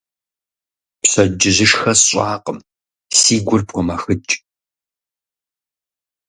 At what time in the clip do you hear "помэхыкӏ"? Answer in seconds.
3.69-4.33